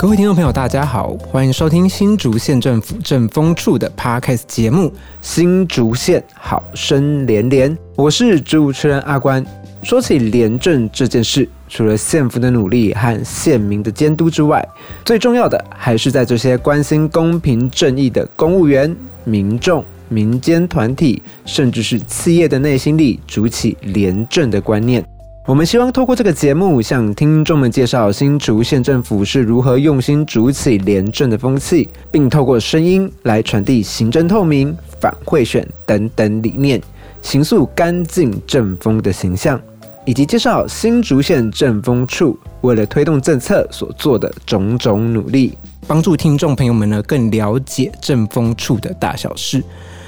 [0.00, 4.88] 各位听众朋友，大家好，欢迎收听新竹县政府政风处的 Podcast 节目
[5.20, 9.44] 《新竹县好声连连》，我是主持人阿关。
[9.82, 14.66] 说起廉政这件事，除了县府的努力和县民的监督之外，
[15.04, 25.04] 最重要的还是在这些关心公平正义的公务员、民众、民间团体，甚至是企业的内心里，筑起廉政的观念。
[25.50, 36.80] 我们希望透过这个节目，向听众们介绍新竹县政府是如何用心筑起廉政的风气，并透过声音来传递行政透明、反贿选等等理念，
[37.20, 39.60] 形塑干净政风的形象，
[40.04, 49.60] 以及介绍新竹县政风处为了推动政策所做的种种努力，帮助听众朋友们呢更了解政风处的大小事。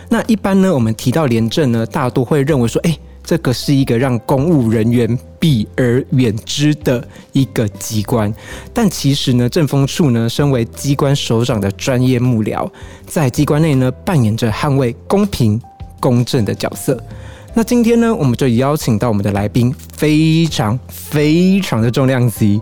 [0.08, 2.96] 那一般呢，我们提到廉政呢，大多会认为说，哎。
[3.24, 8.32] 这个是一个让公务人员避而远之的一个机关，
[8.74, 12.68] 但其实呢，政风处呢，身为机关首长的专业幕僚，
[13.06, 15.60] 在机关内呢，扮演着捍卫公平
[16.00, 17.00] 公正的角色。
[17.54, 22.60] 那今天呢，我们就邀请到我们的来宾，非常非常的重量级，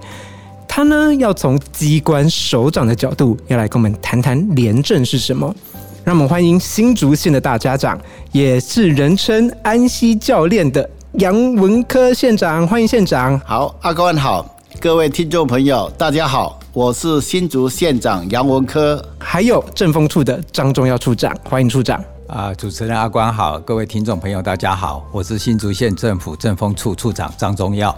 [0.69, 5.55] 他呢，要从机关首长的角度，要来跟我们谈谈廉政是什么。
[6.03, 7.99] 让我们欢迎新竹县的大家长，
[8.33, 12.67] 也是人称安溪教练的杨文科县长。
[12.67, 13.39] 欢迎县长。
[13.41, 19.03] 好，阿官好，各位听众朋友，大家好，我是新竹县长杨文科。
[19.19, 22.03] 还有政风处的张忠耀处长，欢迎处长。
[22.27, 27.95] 啊，主持人阿官好，各位听众朋友大家好，我是新竹县政府政风处处长张忠耀。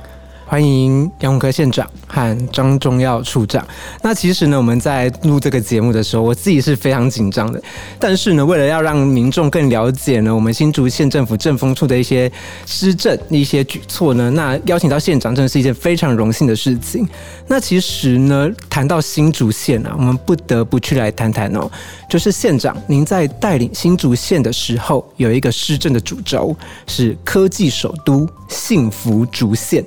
[0.52, 3.66] 欢迎杨文科县长和张忠耀处长。
[4.02, 7.62] 那其实呢，我们在录这个节目的时候，我自己是非常紧张的。
[7.98, 12.30] 但是呢，为了要让民众更了解呢，我们新竹县政府政风处的一些
[12.66, 17.08] 施政、一些举措呢，那邀请到县长真的是一件非常荣幸的事情。
[17.46, 21.66] 那其实呢，谈到新竹县啊，我们不得不去来谈谈哦，
[22.10, 26.54] 就是县长您在带领新竹县的时候，有一个施政的主轴
[26.86, 29.82] 是科技首都、幸福竹县。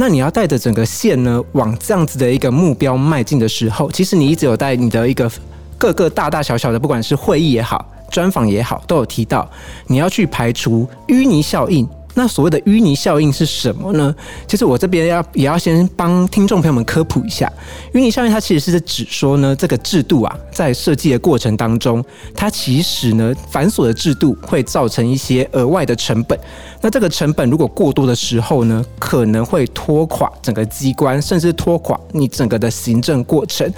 [0.00, 5.30] 那你要带着整个线呢，往这样子的一个目标迈进的时候，其实你一直有带你的一个
[5.76, 9.46] 各个大大小小的，不管是会议也好、专访也好，都有提到
[9.88, 11.86] 你要去排除淤泥效应。
[12.14, 14.14] 那所谓的淤泥效应是什么呢？
[14.46, 17.50] 其实我这边要也要先帮听众朋友们科普一下，
[17.94, 22.04] 淤泥效应它其实是指说呢，这个制度啊，在设计的过程当中，
[22.34, 26.38] 它其实呢繁琐的制度会造成一些额外的成本。
[26.80, 33.72] 那这个成本如果过多的时候呢，可能会拖垮整个机关，甚至拖垮你整个的行政过程。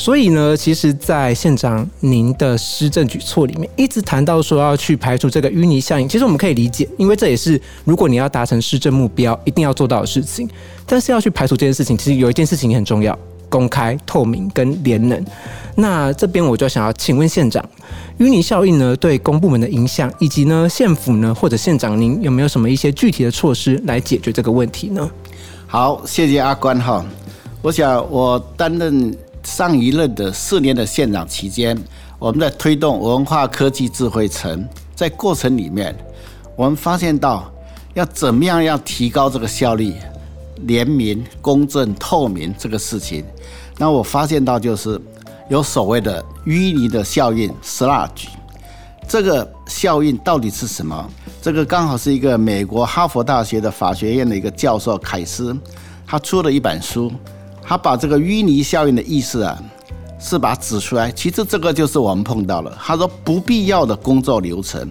[0.00, 6.08] 所以呢，其实，在县长您的施政举措里面，一直谈到说要去排除这个淤泥效应。
[6.08, 10.48] 其实我们可以理解，因为这也是如果你要达成施政目标，一定要做到的事情。
[10.86, 15.22] 但是要去排除这件事情，其实有一件事情很重要：公开、透明跟廉能。
[15.74, 17.62] 那这边我就想要请问县长，
[18.20, 25.10] 淤泥效应呢对公部门的影响，以及呢县府呢或者县长您有没有什么一些具体的措施来解决这个问题呢？
[25.66, 27.04] 好，谢谢阿关哈。
[27.60, 29.12] 我想我担任。
[29.48, 31.76] 上一任的四年的县长期间，
[32.18, 35.96] 我们在推动文化科技智慧城，在过程里面，
[36.54, 37.50] 我们发现到
[37.94, 39.94] 要怎么样要提高这个效率、
[40.66, 43.24] 廉明、公正、透明这个事情。
[43.78, 45.00] 那我发现到就是
[45.48, 48.26] 有所谓的淤泥的效应 （sludge），
[49.08, 51.10] 这个效应到底是什么？
[51.40, 55.56] 这个刚好是一个美国哈佛大学的法学院的一个教授凯斯，
[56.06, 57.10] 他出了一本书。
[57.68, 59.58] 他把这个淤泥效应的意思啊，
[60.18, 61.12] 是把它指出来。
[61.12, 62.74] 其实这个就是我们碰到了。
[62.80, 64.90] 他说不必要的工作流程，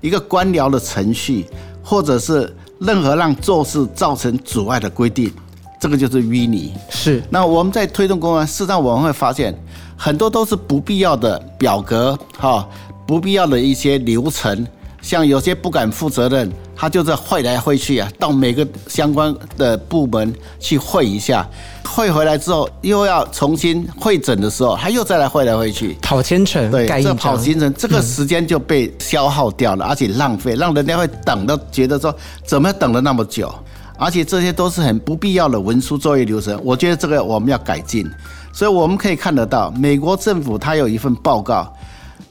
[0.00, 1.46] 一个官僚的程序，
[1.80, 5.32] 或者是任何让做事造成阻碍的规定，
[5.78, 6.74] 这个就是淤泥。
[6.90, 7.22] 是。
[7.30, 9.56] 那我们在推动公安，事实上我们会发现，
[9.96, 12.68] 很多都是不必要的表格，哈，
[13.06, 14.66] 不必要的一些流程。
[15.00, 21.44] 像有些不敢负责任，他就在会来会去啊，到每个相关的部门去会一下，
[21.84, 32.14] 会回来之后又要重新会诊的时候，他又再来会来会去，跑千程，对，这跑行程，这个时间就被消耗掉了，而且浪费，让人家会等到觉得说，
[32.46, 33.52] 怎么等了那么久？
[33.98, 38.08] 而且这些都是很不必要的文书作业流程，我觉得这个我们要改进。
[38.52, 41.72] 所以我们可以看得到，美国政府它有一份报告。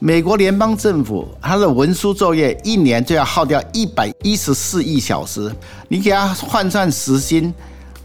[0.00, 5.52] 美国联邦政府它的文书作业一年就要耗掉一百一十四亿小时，
[5.88, 7.52] 你给它换算时薪，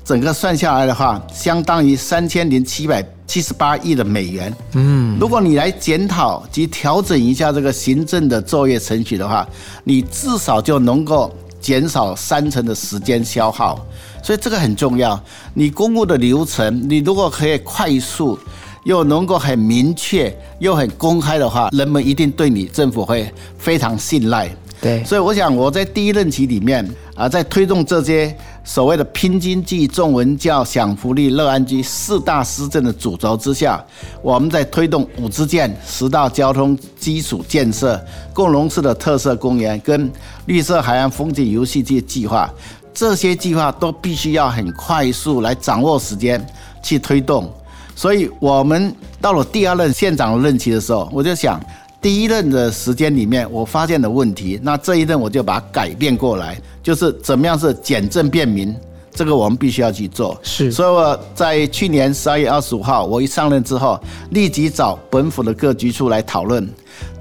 [0.04, 4.51] 整个算下来的话，相当于三千零七百七十八亿的美元。
[4.72, 9.48] 嗯，如果你来检讨及调整一下这个行政的作业程序的话，
[9.84, 11.31] 你至少就能够
[11.62, 13.80] 减少三成的时间消耗，
[14.24, 15.22] 所以这个很重要。
[15.54, 18.38] 你公务的流程，你如果可以快速
[18.83, 24.50] 又能够很明确又很公开的话，人们一定对你政府会非常信赖。
[24.81, 26.85] 对，所以我想我在第一任期里面
[27.15, 28.35] 啊，在推动这些
[28.65, 33.81] 所谓的拼经济、重文教、享福利、乐安居四大施政的主轴之下，
[34.21, 37.97] 我们在推动五支箭、十大交通基础建设、
[38.33, 40.12] 共荣式的特色公园跟
[40.47, 42.53] 绿色海岸风景游戏这些计划，
[42.94, 46.45] 这些计划都必须要很快速来掌握时间
[46.81, 47.50] 去推动。
[47.95, 51.60] 所以我们到了第二任县长的任期的时候，我就想。
[52.01, 58.75] 第一任的时间里面，我发现的问题，那这一任我就把它改变过来，就是怎么样是简政便民，
[59.16, 60.38] 这个我们必须要去做。
[60.44, 63.98] 是，所以我在去年十二月二十五号，我一上任之后，
[64.31, 66.69] 立即找本府的各局处来讨论，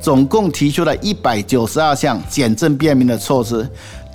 [0.01, 3.65] 总共提出了一百九十二项简政便民的措施，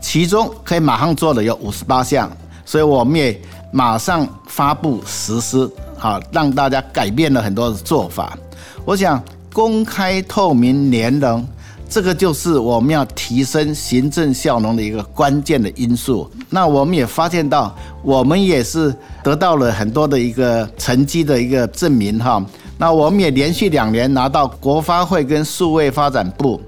[0.01, 2.29] 其中可以马上做的有五十八项，
[2.65, 3.39] 所以我们也
[3.71, 8.37] 马上发布实施，好让大家改变了很多的做法。
[8.85, 9.21] 我想。
[9.53, 11.43] 公开透明、联能，
[11.89, 16.29] 这个就是我们要提升行政效能的一个关键的因素。
[16.51, 22.45] 那我们也发现到，我们也是得到了很多的一个成绩的一个证明哈。
[22.77, 26.61] 那我们也连续两年拿到国发会跟数位发展部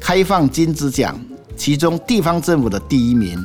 [0.00, 1.14] 开放金子奖，
[1.56, 3.38] 其中地方政府的第一名。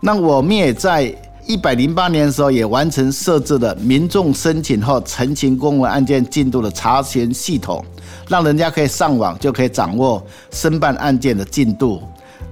[0.00, 1.14] 那我们也在。
[1.46, 7.84] 一百零八年的时候，也完成设置了民众申请后陈情公文案件进度的查询系统，
[8.28, 12.00] 让人家可以上网就可以掌握申办案件的进度。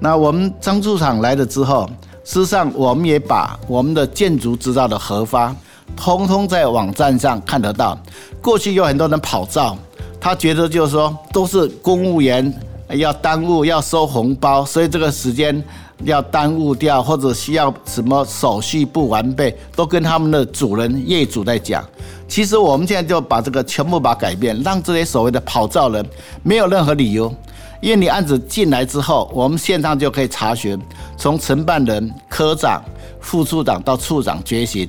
[0.00, 1.88] 那我们张处长来了之后，
[2.24, 5.54] 事实上我们也把我们的建筑执照的核发，
[5.96, 7.96] 通通在网站上看得到。
[8.42, 9.78] 过去有很多人跑照，
[10.20, 12.52] 他觉得就是说都是公务员
[12.90, 15.62] 要耽误要收红包，所以这个时间。
[16.04, 21.84] 要耽误掉，或者需要什么手续不完备，都跟他们的主人业主在讲。
[22.26, 26.04] 其实我们现在就把这个全部把改变，让这些所谓的跑照人
[26.42, 27.34] 没有任何理由，
[27.80, 30.80] 因为你案子进来之后，我们线上就可以查询，
[31.16, 32.80] 从承办人、科长、
[33.20, 34.88] 副处长到处长决行，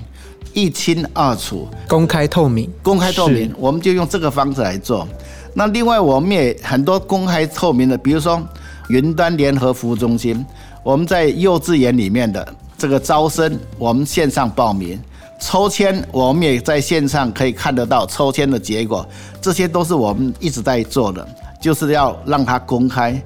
[0.54, 5.08] 一清二楚，公开透明，公开透明，我们就用这个方式来做。
[5.56, 8.40] 那另外我们也很多公开透明的，比如说
[8.90, 10.46] 云端联合服务中心。
[10.84, 12.48] 我们在幼稚园里面的
[12.78, 15.00] 这个招生，我们线上报名
[15.40, 19.08] 抽签，我们也在线上可以看得到抽签的结果，
[19.40, 21.28] 这些都是我们一直在做的，
[21.62, 23.20] 就是要让它公开。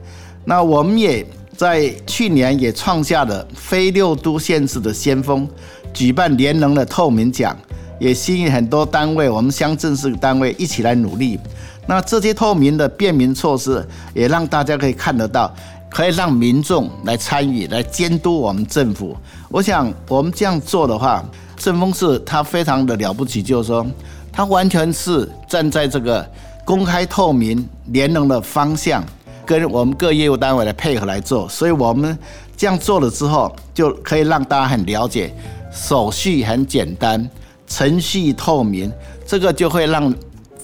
[0.43, 1.25] 那我们也
[1.55, 5.47] 在去年也创下了非六都县市的先锋，
[5.93, 7.55] 举办联能的透明奖，
[7.99, 11.39] 也吸引很多单位，我们乡镇市单位一起来努力。
[11.87, 15.53] 那这些透明的便民措施，也让大家可以看得到。
[15.95, 19.15] 可以让民众来参与、来监督我们政府。
[19.47, 21.23] 我想，我们这样做的话，
[21.55, 23.87] 正风市它非常的了不起，就是说，
[24.29, 26.29] 它完全是站在这个
[26.65, 29.01] 公开透明、联能的方向，
[29.45, 31.47] 跟我们各业务单位来配合来做。
[31.47, 32.19] 所以，我们
[32.57, 35.33] 这样做了之后，就可以让大家很了解，
[35.71, 37.25] 手续很简单，
[37.67, 38.91] 程序透明，
[39.25, 40.13] 这个就会让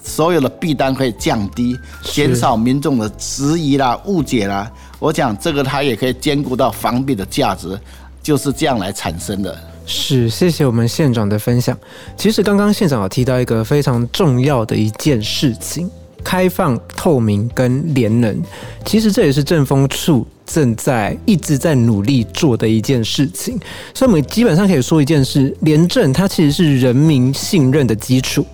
[0.03, 4.69] 所有的弊单可以降低，减少民众的质疑啦、误解啦。
[5.01, 7.75] 我讲这个，它也可以兼顾到防弊的价值，
[8.21, 9.57] 就是这样来产生的。
[9.87, 11.75] 是，谢谢我们县长的分享。
[12.15, 15.89] 其实刚刚县长有提到一个非常重要的一件事情：
[16.23, 18.39] 开放、透明跟廉能。
[18.85, 23.59] 其实这也是政风处正在一直在努力做的一件事情。
[23.95, 28.45] 所以我们基本上可以说一件事：廉政它其实是人民信任的基础，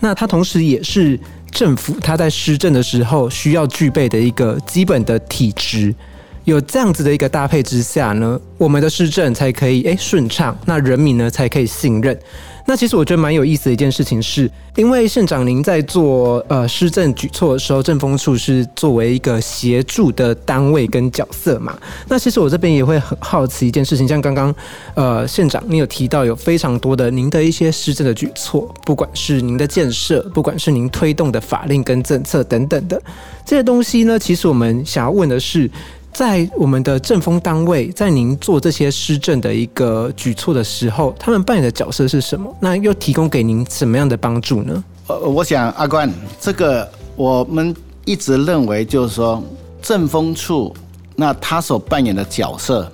[0.00, 1.20] 那它同时也是。
[1.54, 5.94] 政府它在施政的时候需要具备的一个基本的体质，
[6.42, 12.18] 有这样子的一个搭配之下呢，我们的施政才可以诶顺畅，那人民呢才可以信任。
[12.66, 21.76] 那其实我觉得蛮有意思的一件事情，是因为县长您在做呃施政举措的时候，政风处是作为一个协助的单位跟角色嘛。
[22.08, 24.54] 那其实我这边也会很好奇一件事情，像刚刚
[24.94, 33.00] 呃县长你有提到有非常多的您的一些施政的举措，不管是您的建设，不管是您推动的法令跟政策等等的
[33.44, 35.70] 这些东西呢，其实我们想要问的是。
[36.14, 42.54] 在我们的政风单位，在您做这些施政的一个举措的时候，他们扮演的角色是什么？
[42.60, 44.84] 那又提供给您什么样的帮助呢？
[45.08, 46.08] 呃，我想阿冠，
[46.40, 49.42] 这个我们一直认为就是说，
[49.82, 50.72] 政风处
[51.16, 52.88] 那他所扮演的角色，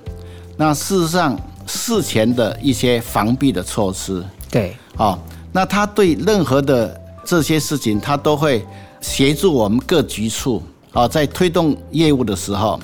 [0.57, 5.15] 那事实上事前的一些防避的措施，对，哦，
[5.51, 8.65] 那他对任何的这些事情，他都会
[8.99, 12.79] 协助我们各局处啊，在推动业务的时候。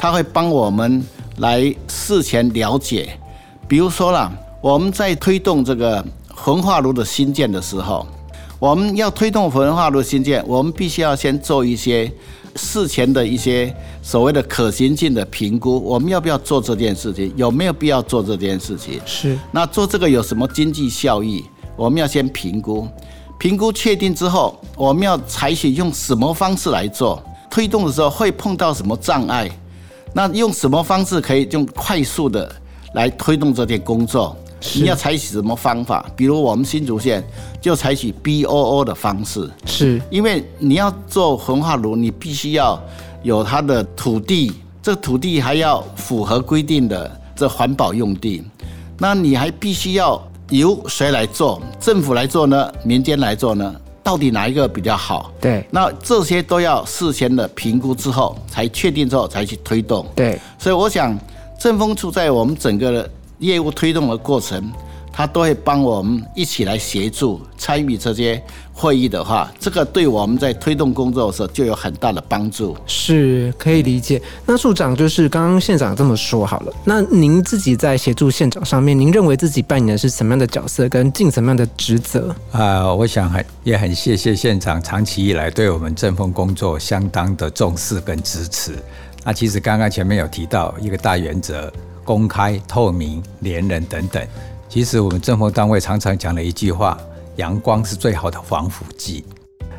[0.00, 1.04] 他会帮我们
[1.36, 3.10] 来事前了解。
[3.68, 6.02] 比如说啦，我们在推动这个
[6.34, 8.06] 焚化炉的新建的时候，
[8.58, 12.10] 我们要推动焚化炉新建，我们必须要先做一些
[12.56, 15.78] 事前的一些所谓的可行性的评估。
[15.84, 17.30] 我们要不要做这件事情？
[17.36, 18.98] 有没有必要做这件事情？
[19.04, 21.44] 是那做这个有什么经济效益？
[21.76, 22.88] 我们要先评估，
[23.38, 27.22] 评估确定之后，我们要采取用什么方式来做？
[27.50, 29.50] 推动的时候会碰到什么障碍？
[30.12, 32.50] 那用什么方式可以用快速的
[32.94, 34.36] 来推动这件工作？
[34.74, 36.04] 你要采取什么方法？
[36.14, 37.24] 比如我们新竹县
[37.62, 42.78] 就采取 B O O 的方式，是因为你要做焚化炉，你必须要
[43.22, 44.52] 有它的土地，
[44.82, 48.44] 这土地还要符合规定的这环保用地，
[48.98, 51.62] 那你还必须要由谁来做？
[51.80, 52.70] 政府来做呢？
[52.84, 53.74] 民间来做呢？
[54.10, 55.30] 到底哪一个比较好？
[55.40, 60.04] 对那这些都要事先的评估之后，才确定之后才去推动。
[60.16, 61.16] 对所以我想，
[61.60, 64.68] 正风处在我们整个的业务推动的过程，
[65.12, 72.76] 它都会帮我们一起来协助参与这些会议的话，这个对我们在推动工作的时候就有很大的帮助。
[72.86, 74.20] 是可以理解。
[74.46, 82.34] 那处长就是刚刚县长这么说好了，那您自己在协助县长上面，您认为自己扮演的是什么样的角色，跟尽什么样的职责？
[82.52, 88.72] 啊、我想很也很谢谢县长长期以来对我们政风工作相当的重视跟支持。
[89.22, 91.70] 那其实刚刚前面有提到一个大原则：
[92.04, 94.26] 公开、透明、连人等等。
[94.70, 96.96] 其实我们政风单位常常讲的一句话：
[97.34, 99.24] 阳光是最好的防腐剂。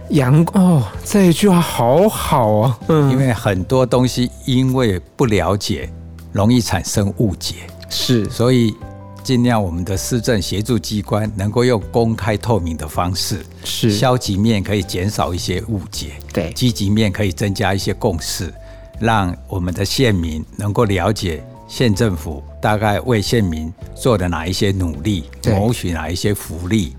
[0.09, 5.89] 阳哦，这一句话好好哦，嗯，因为很多东西因为不了解，
[6.33, 7.55] 容易产生误解，
[7.89, 8.29] 是。
[8.29, 8.75] 所以
[9.23, 13.91] 尽量我们的市政协助机关能够用公开透明的方式，是。
[13.91, 16.51] 消极面可以减少一些误解，对。
[16.51, 18.53] 积极面可以增加一些共识，
[18.99, 26.95] 让我们的县民能够了解县政府大概为县民做的哪一些努力，对谋取哪一些福利。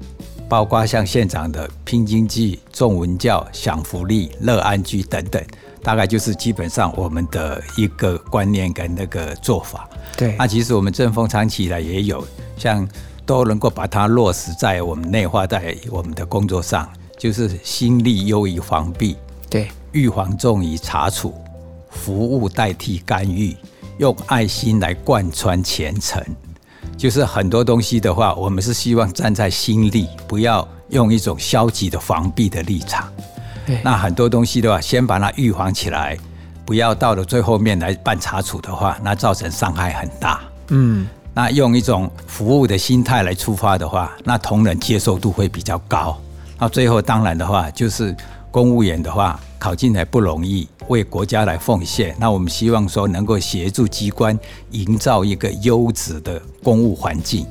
[0.48, 5.42] 包括像县长的拼经济、重文教、享福利、乐安居等等，
[5.82, 9.88] 大概就是基本上我们的一个观念跟那个做法。
[10.14, 12.22] 对那其实我们政风长期以来也有，
[12.58, 12.86] 像
[13.24, 19.16] 都能够把它落实在我们内化在我们的工作上，就是心力优于防弊，
[19.48, 21.34] 对预防重于查处，
[21.88, 23.56] 服务代替干预，
[24.02, 26.20] 用爱心来贯穿前程。
[26.96, 33.08] 就是很多东西的话，我们是希望站在心力，不要用一种消极的防避的立场。
[33.64, 36.18] 对那很多东西的话，先把它预防起来，
[36.66, 40.40] 不要到了最后面来办查处的话，那造成伤害很大。
[40.70, 46.20] 嗯那用一种服务的心态来出发的话，那同仁接受度会比较高。
[46.58, 48.14] 那最后当然的话，就是
[48.52, 52.14] 公务员的话考进来不容易，为国家来奉献。
[52.20, 54.38] 那我们希望说能够协助机关
[54.72, 57.46] 营造一个优质的公务环境，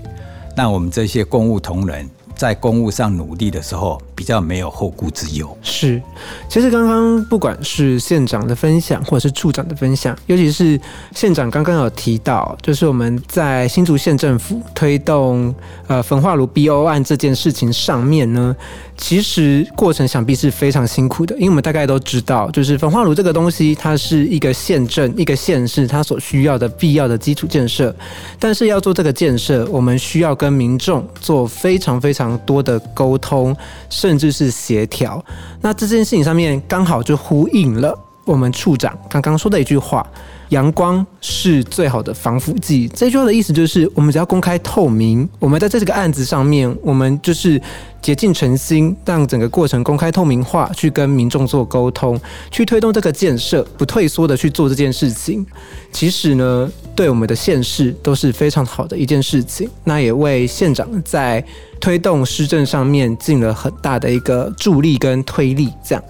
[0.55, 5.58] 那我们这些公务同仁在公务上努力的时候，比较没有后顾之忧。
[5.63, 6.00] 是。
[6.48, 10.80] 其实刚刚不管是县长的分享，或者是处长的分享，尤其是
[11.16, 15.51] 县长刚刚有提到，就是我们在新竹县政府推动
[15.88, 18.56] 呃焚化炉 BO 案这件事情上面呢，
[18.96, 27.96] 其实过程想必是非常辛苦的，因为我们大概都知道，就是焚化炉这个东西，它是一个县镇、一个县市它所需要的必要的基础建设，
[28.38, 33.56] 但是要做这个建设，我们需要跟民众做非常非常多的沟通，
[33.90, 35.24] 甚甚至是协调。
[35.62, 40.06] 那这件事情上面刚好就呼应了我们处长刚刚说的一句话
[40.51, 47.62] ：“阳光是最好的防腐剂。”这句话的意思就是，我们只要公开透明，我们在这个案子上面，我们就是
[48.01, 55.46] 竭尽诚心，让整个过程公开透明化，去跟民众做沟通，去推动这个建设，不退缩的去做这件事情。
[55.91, 59.70] 其实呢，对我们的县市都是非常好的一件事情。
[59.84, 61.43] 那也为县长在
[61.79, 65.70] 推动施政上面尽了很大的一个助力跟推力。
[65.84, 66.03] 这样，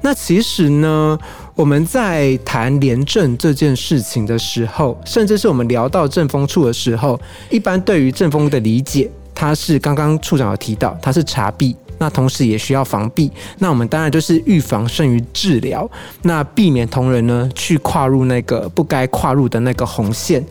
[0.00, 1.18] 那其实呢，
[1.54, 11.76] 我们在谈廉政这件事情的时候，甚至是我们聊到政风处的时候，一般对于政风的理解，它是刚刚处长有提到，它是查弊。
[12.00, 13.28] 那同时也需要防弊，
[13.58, 15.90] 那我们当然就是预防胜于治疗，
[16.22, 20.46] 那避免同仁呢去跨入那个不该跨入的那个红线。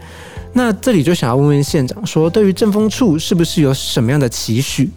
[0.51, 4.89] 那这里就想要问问县长说，对于政风处是不是有什么样的期许？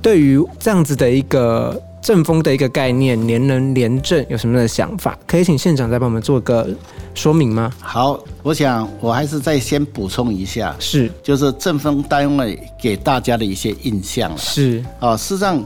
[0.00, 5.18] 对于这样子的一个政风的一个概念，廉能廉政有什么样的想法？
[5.26, 6.68] 可以请县长再帮我们做个
[7.14, 7.72] 说明吗？
[7.80, 14.38] 好，我想我还是再先补充一下，是就是政风单位给大家的一些印象了。
[14.38, 15.62] 是，啊，事实上，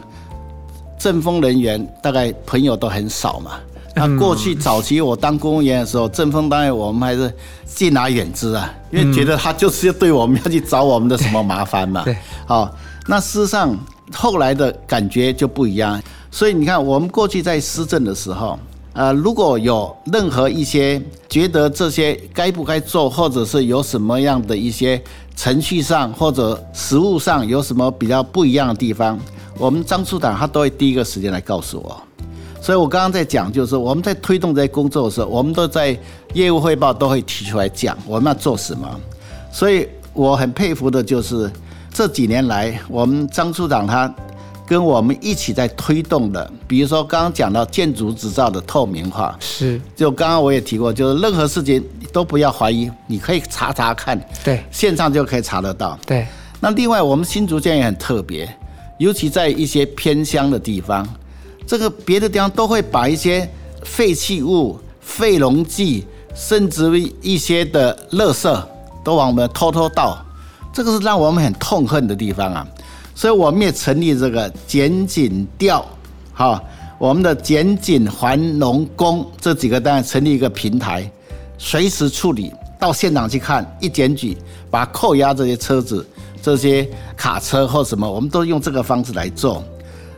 [0.98, 3.52] 政风人员大概朋友都很少嘛，
[3.94, 7.32] 那过去早期我当公务员的时候，政风单位我们还是
[7.66, 12.02] 敬而远之啊，因为觉得他就是要对我们要去找我们的什么麻烦嘛。
[12.06, 12.74] 对，好，
[13.06, 13.76] 那事实上
[14.12, 16.02] 后来的感觉就不一样。
[16.30, 18.58] 所以你看，我们过去在施政的时候，
[18.94, 25.00] 呃，如果有任何一些觉得这些该不该做，或者是有什么样的一些
[25.36, 29.18] 程序上或者实务上有什么比较不一样的地方，
[29.58, 32.02] 我们张处长他都会第一个时间来告诉我。
[32.60, 35.98] 所以我刚刚在讲，就是我们在推动这些工作的时候，我们都在
[36.32, 38.88] 业务汇报都会提出来讲我们要做什么。
[39.50, 41.50] 所以我很佩服的就是
[41.92, 44.12] 这几年来，我们张处长他。
[44.64, 55.98] 跟我们一起在推动的，比如说刚刚讲到建筑执照的透明化，是就刚刚我也提过，就是任何事情都不要怀疑，你可以查查看，对，线上就可以查得到。
[56.06, 56.26] 对，
[56.58, 58.48] 那另外我们新竹县也很特别，
[58.96, 61.06] 尤其在一些偏乡的地方，
[61.66, 63.46] 这个别的地方都会把一些
[63.82, 68.64] 废弃物、废溶剂，甚至于一些的垃圾
[69.04, 70.24] 都往我们偷偷倒，
[70.72, 72.66] 这个是让我们很痛恨的地方啊。
[73.14, 75.84] 所以我们也成立这个检警调，
[76.32, 76.62] 哈，
[76.98, 81.08] 我们的检警环农工这几个单位成立一个平台，
[81.58, 82.50] 随时处理，
[82.80, 84.36] 到现场去看，一检举，
[84.70, 86.04] 把扣押这些车子、
[86.40, 89.62] 这些卡车或什么，我们都用这个方式来做。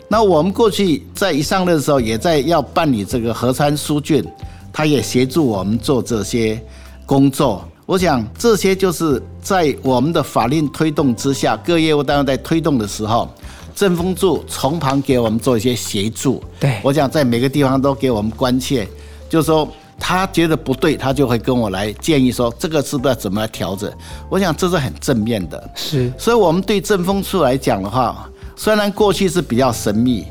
[0.07, 4.25] 那我们过去在一上任的时候，也在要办理这个核酸书卷，
[4.73, 6.63] 他也协助我们做这些
[7.05, 7.65] 工作。
[7.87, 13.29] 我想这些就是在我们的法令推动之下，各业务单位在推动的时候，
[13.75, 16.43] 政风处从旁给我们做一些协助。
[16.59, 18.89] 对，我想在每个地方都给我们关切，
[19.29, 23.93] 就是说他觉得不对，他就会跟我来建议说这个是不是要怎么来调整。
[24.31, 25.71] 我想这是很正面的。
[25.75, 28.27] 是，所以我们对政风处来讲的话，
[28.57, 30.25] 虽然过去是比较神秘，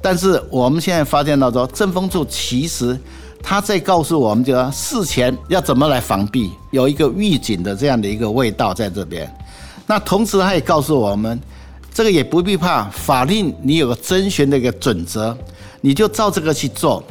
[0.00, 2.98] 但是我们现在发现到说，政风处其实。
[3.42, 9.30] 他在告诉我们，就说事前要怎么来防避，有一个预警的这样的一个味道在这边。
[9.86, 11.38] 那同时，他也告诉我们，
[11.92, 15.36] 这个也不必怕，法令你有个遵循的一个准则，
[15.80, 17.02] 你就照这个去做。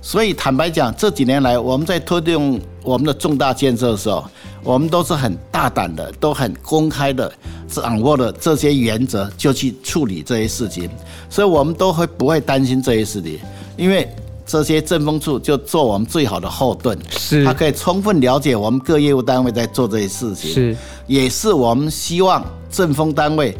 [0.00, 4.24] 所以坦白讲，这几年来我们在推动我们的重大建设的时候，
[4.62, 7.30] 我们都是很大胆的，都很公开的
[7.68, 10.88] 掌握了这些原则，就去处理这些事情。
[11.28, 13.38] 所以我们都会不会担心这些事情，
[13.76, 14.08] 因为。
[14.50, 23.56] 这些政风处就做我们最好的后盾，是，他可以充分了解我们各业务单位在做这些事情，是，也是我们希望政风单位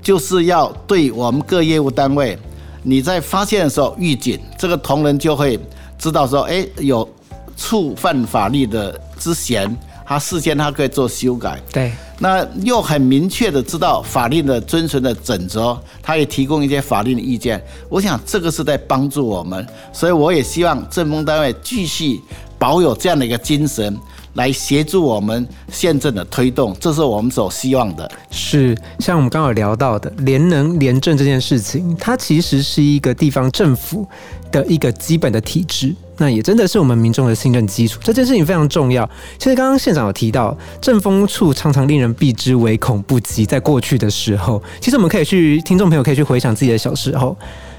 [0.00, 2.38] 就是要对我们各业务单位，
[2.84, 5.58] 你在发现的时候预警，这个同仁就会
[5.98, 7.08] 知道说，哎，有
[7.56, 11.90] 触犯法律的之嫌，他事先他可以做修改，对。
[12.20, 17.62] 那又很明确的知道法律的遵循的准则，他也提供一些法律的意见。
[17.88, 22.20] 我想这个是在帮助我们，所以我也希望政风单位继续
[22.58, 23.96] 保有这样的一个精神，
[24.34, 28.10] 来协助我们宪政的推动，这是我们所希望的。
[28.30, 34.04] 是像我们刚刚聊到的廉能廉政这件事情，它其实是一个地方政府
[34.50, 35.94] 的一个基本的体制。
[36.18, 39.08] 那也真的是我们民众的信任基础，这件事情非常重要。
[39.38, 43.46] 其实刚刚县长有提到，政风处常常令人避之唯恐不及。
[43.46, 47.36] 在过去的时候，其实我们可以去听众朋友可以去回想自己的小时候，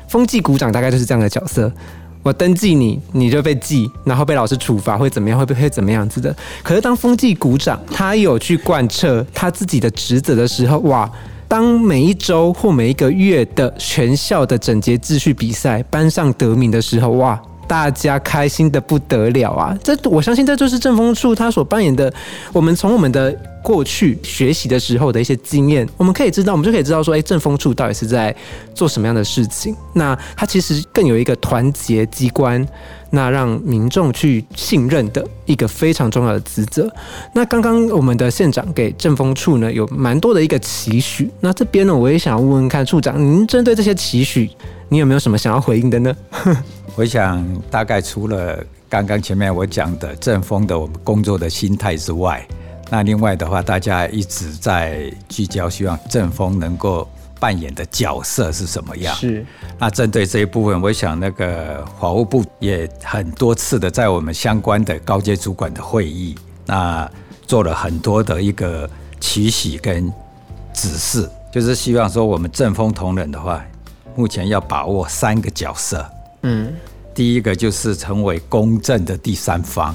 [0.08, 1.72] 风纪股长大概就是这样的角色。
[2.22, 5.40] 我登记你，你就被记，然后被老师处罚，会怎么样？
[5.40, 6.36] 会不会怎么样子的？
[6.62, 11.10] 可是当风纪股长他有去贯彻他自己的职责的时候，哇！
[11.48, 17.42] 当每一周或每一个月的全校的整洁秩序比赛班上得名的时候，哇！
[17.70, 19.78] 大家开心的不得了啊！
[19.84, 22.12] 这我相信这就是政风处他所扮演的。
[22.52, 28.36] 我们从我们的过去学习的时候的一些经验，我们可以知道，我们就可以知道说，哎，政风处到底是在
[28.74, 29.76] 做什么样的事情？
[29.94, 32.68] 那它其实更有一个团结机关，
[33.12, 36.92] 那让民众去信任的一个非常重要的职责。
[37.36, 41.30] 那刚刚我们的县长给政风处呢有蛮多的一个期许。
[41.42, 44.50] 那这边呢，我也想问问看处长，您针对这些期许，
[44.90, 46.18] 你有没有什么想要回应的呢？
[47.00, 52.46] 我想，大概除了刚刚前面我讲的正风的我们工作的心态之外，
[52.90, 57.08] 那另外的话，大家一直在聚焦，希望正风能够
[57.40, 59.16] 扮演的角色是什么样？
[59.16, 59.46] 是。
[59.78, 66.36] 那针对这一部分，我想那个法务部也很多次的在我们相关的高阶主管的会议，
[66.66, 67.10] 那
[67.48, 68.90] 做了很多的一个
[69.22, 70.12] 期许跟
[70.74, 73.66] 指示，就是希望说我们正风同仁的话，
[74.18, 76.06] 目前要把握三个角色。
[76.44, 76.74] 嗯，
[77.20, 79.94] 第一个就是成为公正的第三方，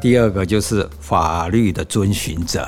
[0.00, 2.66] 第二个就是法律的遵循者，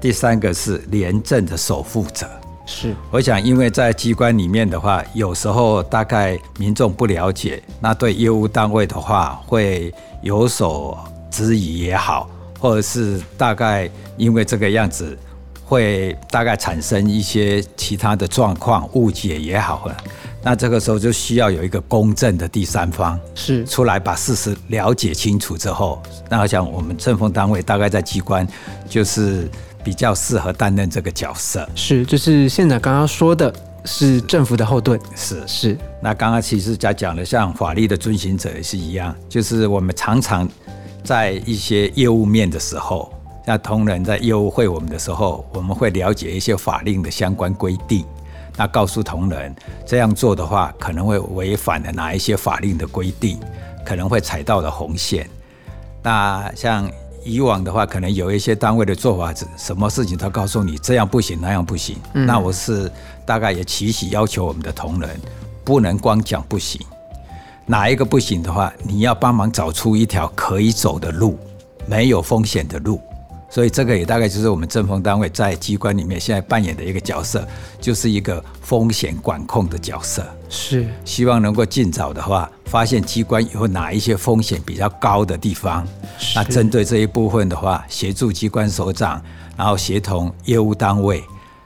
[0.00, 2.28] 第三个是廉政的守护者。
[2.66, 10.98] 是，我想，因为在机关里面的话，有时候大概民众不了解，那对业务单位的话会有所
[11.30, 15.16] 质疑也好，或者是大概因为这个样子，
[15.64, 19.96] 会大概产生一些其他的状况误解也好了。
[20.42, 23.64] 那这个时候就需要有一个公正的第三方是。
[23.66, 28.46] 出来把事实了解清楚之后，那我想我们政风单位大概在机关
[28.88, 29.48] 就是
[29.82, 31.68] 比较适合担任这个角色。
[31.74, 33.52] 是，就是县长刚刚说的
[33.84, 35.42] 是政府的后盾，是。
[35.46, 35.78] 是。
[36.00, 40.48] 那刚刚其实在讲的，像法律的遵循者也是一样，就是我们常常
[41.02, 43.12] 在一些业务面的时候，
[43.44, 48.04] 像同仁在业务会我们的时候，我们会了解一些法令的相关规定，
[48.58, 49.54] 那告诉同仁
[49.86, 53.38] 这样做的话，可能会违反了哪一些法令的规定，
[53.86, 55.30] 可能会踩到了红线。
[56.02, 56.90] 那像
[57.24, 61.96] 以往的话，可能有一些单位的做法是什么事情都告诉你这样不行那样不行。
[62.12, 62.90] 那我是
[63.24, 65.08] 大概也期许要求我们的同仁，
[65.62, 66.80] 不能光讲不行，
[67.64, 71.38] 哪一个不行的话，你要帮忙找出一条可以走的路，
[71.86, 73.00] 没有风险的路。
[73.50, 77.46] 所以这个也大概就是我们政风单位在机关里面现在扮演的一个角色，
[77.80, 80.24] 就是一个风险管控的角色。
[80.50, 80.86] 是。
[81.04, 85.86] 希望能够尽早的话，发现机关有哪一些风险比较高的地方，
[86.34, 89.22] 那针对这一部分的话，协助机关首长，
[89.56, 91.24] 然后协同业务单位，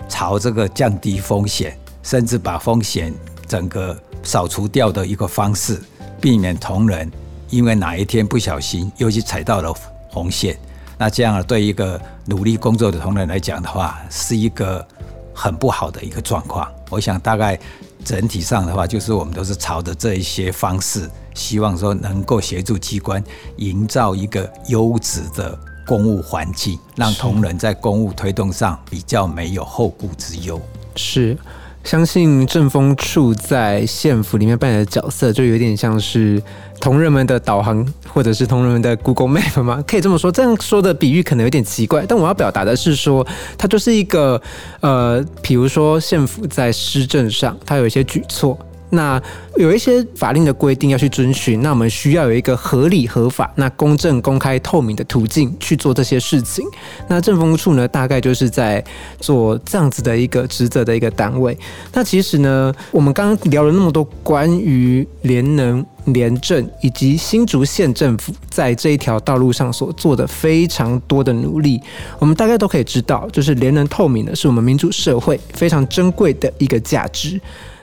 [0.09, 3.13] 朝这个降低风险，甚至把风险
[3.49, 5.83] 整个扫除掉的一个方式，
[6.21, 7.11] 避免同仁
[7.51, 9.75] 因为哪一天不小心又去踩到了
[10.09, 10.57] 红线，
[11.03, 14.87] 那这样对一个努力工作的同仁来讲的话，是一个
[15.35, 16.71] 很不好的一个状况。
[16.91, 17.59] 我想大概
[18.05, 23.21] 整体上的话，就是我们都是朝着这一些方式，希望说能够协助机关
[23.57, 30.63] 营造一个优质的公务环境，让同仁在公务推动上比较没有后顾之忧。
[30.95, 31.37] 是，
[31.85, 36.43] 相信正风处在县府里面扮演的角色，就有点像是
[36.81, 39.83] 同仁们的导航，或者是同仁们的 Google Map 吗？
[39.87, 40.31] 可以这么说。
[40.31, 43.27] 这样说的比喻可能有点奇怪，但我要表达的是说，
[43.59, 44.41] 它就是一个
[44.81, 48.59] 呃，比如说县府在施政上，它有一些举措。
[48.95, 49.21] 那
[49.57, 56.63] 有一些法令的规定要去遵循，那我们需要有一个合理、合法、那公正、公开、透明的途径去做这些事情。
[57.09, 58.85] 那政风处呢，大概就是在
[59.19, 61.57] 做这样子的一个职责的一个单位。
[61.95, 71.81] 那其实呢，我们刚刚聊了那么多关于联能、联政以及新竹县政府在这一条道路上所做的非常多的努力，
[72.19, 77.41] 我们大概都可以知道，就是联能透明呢，是我们民主社会非常珍贵的一个价值。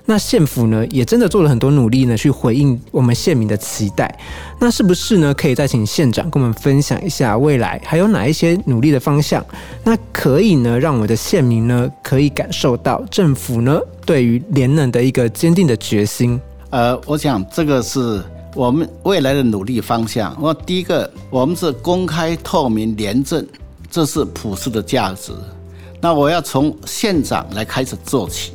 [0.09, 4.19] 那县府呢，也真的做了很多努力呢，去回应我们县民的期待。
[4.59, 5.31] 那是不是呢？
[5.35, 9.45] 可以再请县长跟我们分享一下未来还有哪一些努力的方向？
[9.83, 16.41] 那可以呢，让我们的县民呢，可以感受到政府呢对于联能的一个坚定的决心。
[16.71, 18.19] 呃，我想这个是
[18.55, 20.35] 我们未来的努力方向。
[20.41, 23.45] 我第一个，我们是公开透明廉政，
[23.91, 25.31] 这是普世的价值。
[26.01, 28.53] 那我要从县长来开始做起。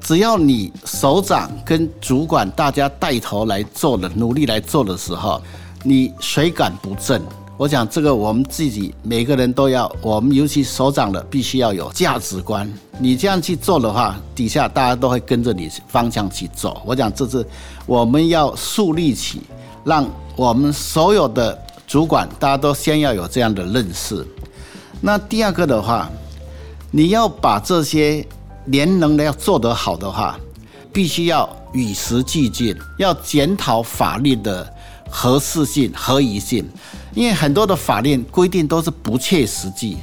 [0.00, 5.40] 只要你首长跟主管大家带头来做的，努力来做的时候，
[5.82, 7.20] 你谁敢不正？
[7.56, 12.72] 我想这个我们自己每个人都要，我们尤其首长的必须要有价值观。
[12.98, 16.80] 你这样去做的话，底下大家都会跟着你方向去走。
[16.86, 17.44] 我讲这是
[17.84, 19.42] 我们要树立起，
[19.84, 20.06] 让
[20.36, 24.24] 我们所有的主管大家都先要有这样的认识。
[25.00, 26.08] 那第二个的话，
[26.92, 28.24] 你要把这些。
[28.68, 30.38] 联能的要做得好的话，
[30.92, 34.66] 必须要与时俱进，要检讨法律的
[35.10, 36.66] 合适性、合宜性。
[37.14, 39.96] 因为很多的法令规定都是不切实际，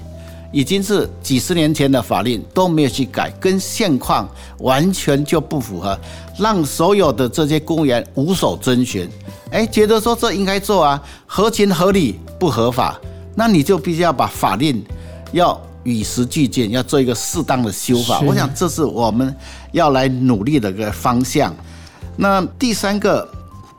[0.51, 4.28] 已经是几十年前的法令都没有去改，跟现况
[4.60, 5.97] 完全就不符合，
[6.38, 9.10] 让所有的这些公务员无所遵循。
[9.51, 12.99] 哎，觉得说这应该做啊，合情合理不合法，
[13.36, 14.84] 那你就必须要把法令
[15.32, 15.60] 要。
[15.85, 18.19] 与时俱进，要做一个适当的修法。
[18.19, 19.33] 我想这是我们
[19.71, 21.55] 要来努力的一个方向。
[22.17, 23.27] 那第三个，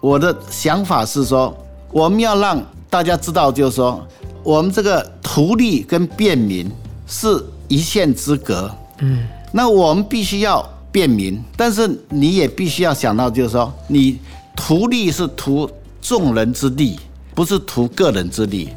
[0.00, 1.54] 我的想法是说，
[1.90, 4.06] 我们要让大家知道，就是说，
[4.42, 6.70] 我们这个图利跟便民
[7.06, 8.70] 是一线之隔。
[9.00, 14.18] 嗯，那我们必须要便民，但是你也必须要想到，就是说，你
[14.54, 15.68] 图利是图
[16.00, 16.98] 众人之利，
[17.34, 18.68] 不是图个人之利。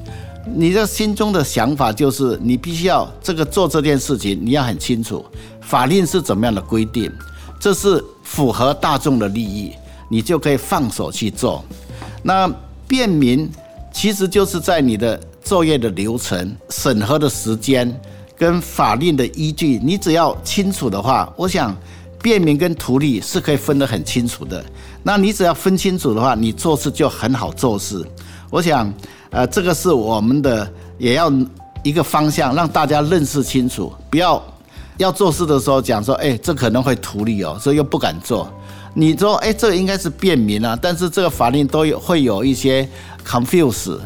[0.54, 5.26] 你的心中的想法就是，你必须要这个做这件事情，你要很清楚
[5.62, 7.12] 法令是怎么样的规定，
[7.60, 9.72] 这是符合大众的利益，
[10.10, 11.64] 你就可以放手去做。
[12.24, 12.52] 那
[12.88, 13.50] 便民
[13.94, 18.00] 其实就是在你的作业的流程、审核的时间
[18.38, 21.76] 跟法令的依据，你只要清楚的话，我想
[22.22, 24.64] 便民跟图利是可以分得很清楚的。
[25.04, 28.06] 那你只要分清楚的话，你做事就很好做事。
[28.50, 28.92] 我想，
[29.32, 31.32] 呃，这个是我们的也要
[31.84, 34.42] 一个方向，让大家认识清楚，不要
[34.98, 38.52] 要做事的时候讲说，哎，这可能会图利哦，所以又不敢做。
[38.96, 42.88] 你说，哎，这个应该是便民啊，但是这个法令都有会有一些
[43.26, 43.98] confuse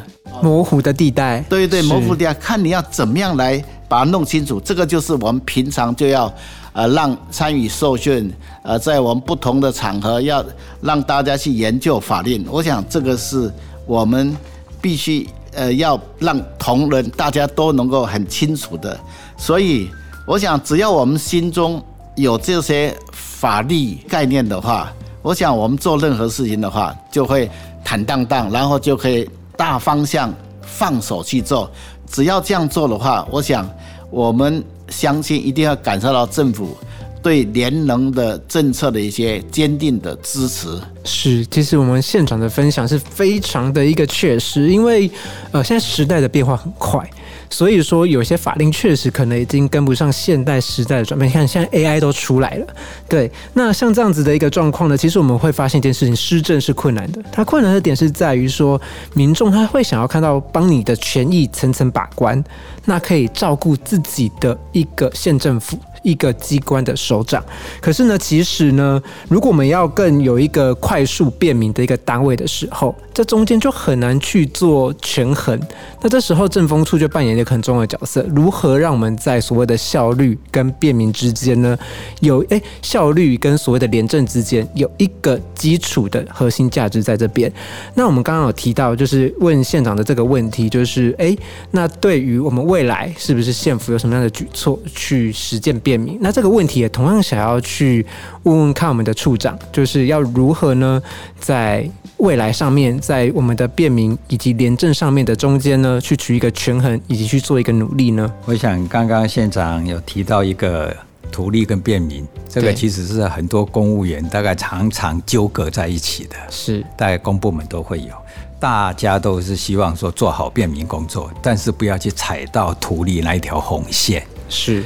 [0.41, 1.39] 模糊的地带。
[1.49, 4.59] 对对，模糊地带，看你要怎么样来把它弄清楚。
[4.59, 6.31] 这个就是我们平常就要
[6.73, 8.31] 呃让参与受训，
[8.61, 10.43] 呃，在我们不同的场合要
[10.81, 12.45] 让大家去研究法令。
[12.49, 13.51] 我想这个是
[13.87, 14.35] 我们
[14.83, 18.95] 必须呃要让同仁大家都能够很清楚的。
[19.35, 19.89] 所以
[20.27, 21.83] 我想，只要我们心中
[22.15, 22.95] 有这些。
[23.43, 24.89] 法律概念的话，
[25.21, 27.51] 我想我们做任何事情的话，就会
[27.83, 31.69] 坦荡荡，然后就可以大方向放手去做。
[32.09, 33.69] 只要这样做的话，我想
[34.09, 36.77] 我们相信一定要感受到政府
[37.23, 40.77] 对联能的政策的一些坚定的支持。
[41.05, 45.09] 是，其实我们现场的分享是非常的一个确实，因为
[45.51, 47.09] 呃，现在时代的变化很快。
[47.49, 51.29] 所以说，有些法令确实可能已经跟不上现代时代的转变。
[51.29, 52.65] 你看，现在 AI 都出来了，
[53.07, 53.31] 对。
[53.53, 57.21] 那像这样子的一个状况呢，其实我们会发现一件事情：施政是困难的。
[57.31, 58.81] 它困难的点是在于说，
[59.13, 62.43] 民众他会想要看到帮你的权益层层把关，
[62.85, 65.77] 那可以照顾自己的一个县政府。
[66.03, 67.43] 一个机关的首长，
[67.81, 75.59] 可是呢，其实呢，如果我们要更有一个快速便民的一个单位的时候，这中间就很难去做权衡。
[76.01, 81.77] 那这时候政风处就扮演一个很重要的角色，如何让我们在所谓的效率跟便民之间呢，
[82.19, 87.51] 有诶效率跟所谓的廉政之间有一个基础的核心价值在这边。
[87.95, 91.37] 那我们刚刚有提到，就是问县长的这个问题，就是诶，
[91.71, 95.92] 那对于我们未来是不是县府有什么样的举措去实践便？
[96.19, 98.05] 那这个问题也同样想要去
[98.43, 101.01] 问问看我们的处长，就是要如何呢，
[101.39, 108.31] 在未来上面，在我们的便民以及廉政上面的中间呢，去取一个权衡，以及去做一个努力呢？
[108.45, 110.95] 我想刚刚县长有提到一个
[111.31, 118.13] 图利跟便民，这个其实是很多公务员大概常常纠葛在一起的，是大概公部门都会有，
[118.59, 124.83] 大家都是希望说做好便民工作，但是不要去踩到图利那一条红线，是。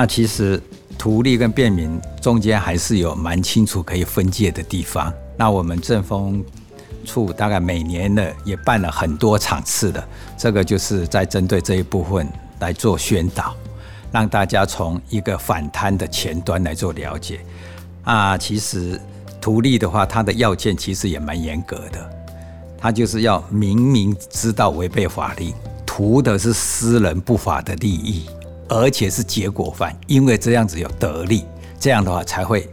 [0.00, 0.58] 那其实
[0.96, 5.12] 图利跟便民中间还是有蛮清楚可以分界的地方。
[5.36, 6.42] 那我们政风
[7.04, 10.02] 处大概每年呢也办了很多场次的，
[10.38, 12.26] 这个就是在针对这一部分
[12.60, 13.54] 来做宣导，
[14.10, 17.40] 让大家从一个反贪的前端来做了解。
[18.04, 18.98] 啊，其实
[19.38, 22.10] 图利的话，它的要件其实也蛮严格的，
[22.78, 25.52] 它就是要明明知道违背法令，
[25.84, 28.24] 图的是私人不法的利益。
[28.70, 31.44] 而且是结果犯，因为这样子有得利，
[31.80, 32.70] 这样的话才会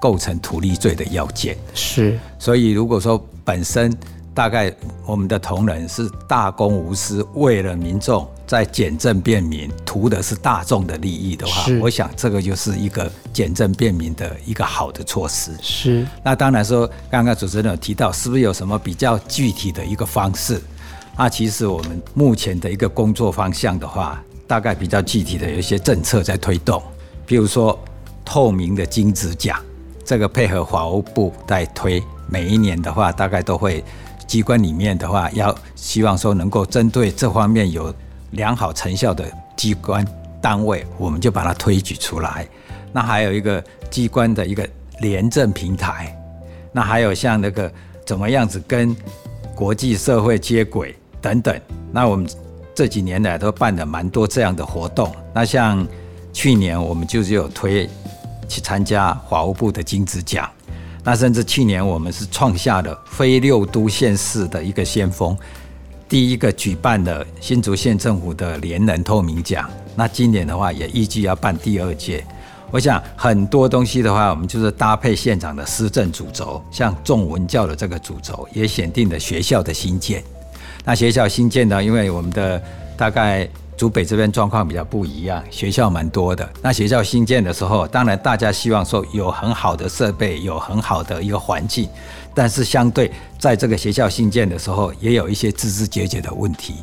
[0.00, 1.56] 构成图利罪的要件。
[1.74, 3.92] 是，所以如果说本身
[4.32, 4.72] 大概
[5.04, 15.50] 我们的同仁是大公无私，为了民众在简政便民，图的是大众的利益的话，我想这个就是一个简政便民的一个好的措施。
[15.60, 16.06] 是。
[16.22, 20.62] 那当然说，刚刚主持人有提到，是不是有什么比较具体的一个方式？
[21.18, 24.22] 那其实我们目前的一个工作方向的话。
[24.50, 26.82] 大概比较具体的有一些政策在推动，
[27.24, 27.78] 比如说
[28.24, 29.56] 透明的金子奖，
[30.04, 33.84] 这个配合法务部在推，每一年的话大概都会
[34.26, 37.94] 机关里面的话要希望说能够针对这方面有
[38.32, 39.24] 良好成效的
[39.56, 40.04] 机关
[40.42, 42.44] 单位，我们就把它推举出来。
[42.92, 46.12] 那还有一个机关的一个廉政平台，
[46.72, 47.72] 那还有像那个
[48.04, 48.96] 怎么样子跟
[49.54, 51.56] 国际社会接轨等等，
[51.92, 52.28] 那我们。
[52.80, 55.14] 这几年来都办了蛮多这样的活动。
[55.34, 55.86] 那像
[56.32, 57.86] 去年我们就是有推
[58.48, 60.48] 去参加法务部的金子奖。
[61.04, 65.36] 那甚至去年我们是创下了非六都县市的一个先锋，
[66.08, 69.68] 第一个举办的新竹县政府的联能透明奖。
[69.94, 72.24] 那今年的话也预计要办第二届。
[72.70, 80.24] 我想很多东西的话，我们就是搭配县长的施政主轴，像重文教的这个主轴，也选定了学校的新建。
[80.84, 81.82] 那学校新建呢？
[81.82, 82.60] 因为我们的
[82.96, 86.48] 大概竹北这边状况比较不一样，学校蛮多的。
[86.62, 91.88] 那学校新建的时候，当然大家希望说有很好的设备，有很好的一个环境。
[92.34, 96.74] 但是相对在这个学校新建的时候，也有一些枝枝节节的问题。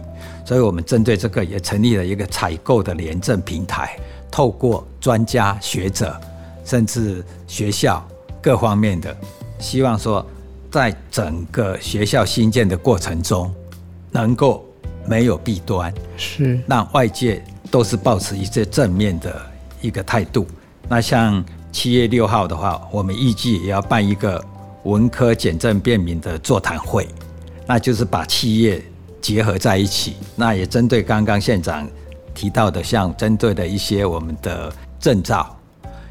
[0.45, 3.97] 所以我们针对这个也成立了一个采购的廉政平台，
[4.31, 6.15] 透过专家学者，
[6.63, 8.05] 甚至学校
[8.41, 9.15] 各方面的，
[9.59, 10.25] 希望说
[10.71, 13.53] 在整个学校新建的过程中。
[14.11, 14.65] 能够
[15.05, 19.41] 没有弊端，是让外界都是保持一些正面的
[19.81, 20.45] 一个态度。
[20.89, 24.43] 那像七月六号的话，我们预计也要办一个
[24.83, 27.07] 文科简政便民的座谈会，
[27.65, 28.81] 那就是把企业
[29.21, 30.15] 结合在一起。
[30.35, 31.87] 那也针对刚刚县长
[32.33, 35.55] 提到的，像针对的一些我们的证照，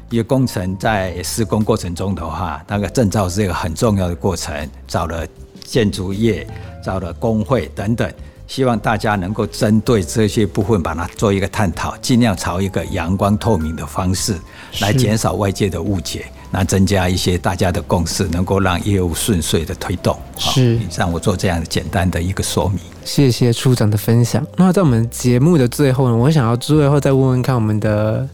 [0.09, 5.27] 因为工程在施工过程中的话，那个证照是一个很重要的过程，找了
[5.63, 6.47] 建筑业、
[6.87, 8.09] 找了工会等等。
[8.47, 14.33] 希望大家能够针对这些部分，把它做一个探讨，尽量朝一个阳光透明的方式
[14.79, 20.17] 来减少外界的误解，那增加一些大家的共识，能够让业务顺遂的推动。
[20.37, 22.79] 是，让我做这样简单的一个说明。
[23.03, 24.41] 谢谢处长的分享。
[24.55, 28.25] 那在我们节目的最后呢，我想要最后再问问看我们的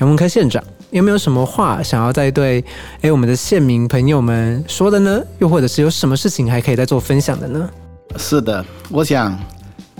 [0.00, 2.62] 杨文科县长，有没有什么话想要再对
[3.00, 5.22] 哎我们的县民朋友们说的呢？
[5.38, 7.70] 又或者是有什么事情还可以再做分享的呢？
[8.16, 9.38] 是的，我想。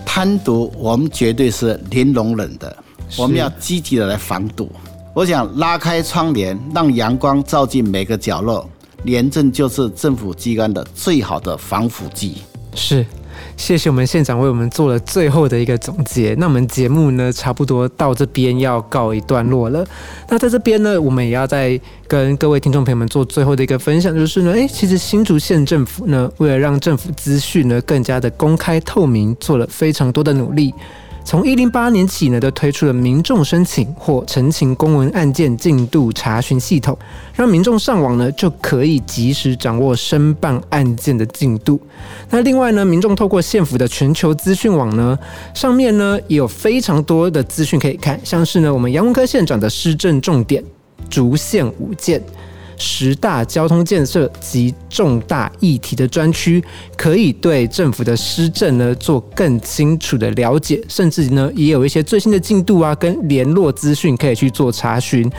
[0.05, 2.75] 贪渎，我们绝对是零容忍的。
[3.17, 4.69] 我们要积极的来防堵。
[5.15, 8.69] 我想拉开窗帘，让阳光照进每个角落，
[9.05, 12.39] 廉政就是政府机关的最好的防腐剂。
[12.75, 13.03] 是。
[13.55, 16.35] 谢谢我们县长为我们做了最后的一个总结。
[16.37, 19.85] 那我们节目呢，差不多到这边要告一段落了。
[20.29, 30.73] 那在这边呢，我们也要再跟各位听众朋友们做最后的一个分享，就是呢，诶，其实新竹县政府呢，为了让政府资讯呢更加的公开透明，做了非常多的努力。
[31.25, 36.97] 从一零八年起呢，都推出了民众申请或陈情公文案件进度查询系统，
[37.33, 41.79] 让民众上网呢就可以及时掌握申办案件的进度。
[42.29, 45.17] 那另外呢，民众透过县府的全球资讯网呢，
[45.53, 50.63] 上面呢也有非常多的资讯可以看，像是呢我们杨文科县长的施政重点，
[51.09, 52.21] 逐县五件。
[52.77, 56.63] 十大交通建设及重大议题的专区，
[56.97, 65.29] 可以对政府的施政呢做更清楚的了解，甚至呢也有一些最新的进度啊，跟联络资讯可以去做查询。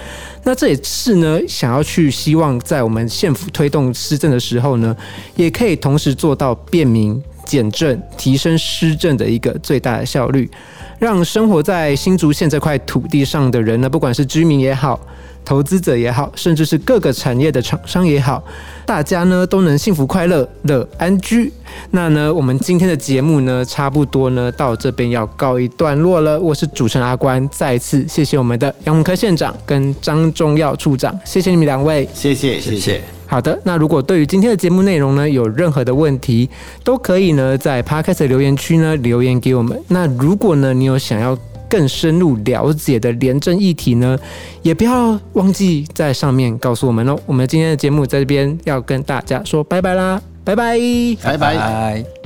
[0.44, 4.97] 那这也是呢想要去希望在我们县府推动施政的时候呢，
[5.37, 10.51] 也可以同时做到便民、减政、提升施政的一个最大的效率，
[10.99, 15.01] 让生活在新竹县这块土地上的人呢，不管是居民也好。
[15.45, 18.43] 投资者也好，甚至是各个产业的厂商也好，
[18.87, 21.53] 大家呢都能幸福快乐的安居。
[21.91, 26.39] 那呢，我们今天的节目呢，差不多呢到这边要告一段落了。
[26.41, 33.01] 我是主持人阿关，再次谢谢我们的杨文科县长跟张忠耀处长，谢谢你们两位，谢谢谢谢。
[33.27, 36.49] 好的，那如果对于今天的节目内容呢有任何的问题，
[36.85, 39.81] 都可以呢在 Podcast 留言区呢留言给我们。
[39.89, 41.37] 那如果呢你有想要
[41.75, 44.17] 更深入了解的廉政议题呢，
[44.63, 47.19] 也不要忘记在上面告诉我们哦。
[47.27, 50.79] 我们今天的节目在这边要跟大家说拜拜啦，拜拜，
[51.21, 52.24] 拜拜。